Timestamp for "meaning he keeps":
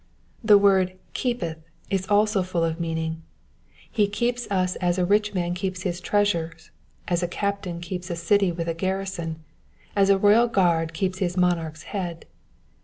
2.79-4.49